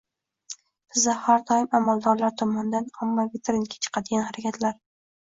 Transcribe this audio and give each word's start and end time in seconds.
Bizda 0.93 1.13
har 1.25 1.43
doim 1.51 1.67
amaldorlar 1.79 2.33
tomonidan 2.43 2.87
ommaviy 3.07 3.43
trendga 3.51 3.79
chiqadigan 3.87 4.25
harakatlar 4.31 4.75